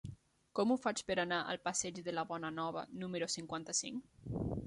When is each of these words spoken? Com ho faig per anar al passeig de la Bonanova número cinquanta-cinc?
Com 0.59 0.71
ho 0.71 0.77
faig 0.85 1.01
per 1.09 1.17
anar 1.23 1.39
al 1.51 1.59
passeig 1.67 2.01
de 2.09 2.15
la 2.19 2.25
Bonanova 2.31 2.85
número 3.05 3.31
cinquanta-cinc? 3.35 4.53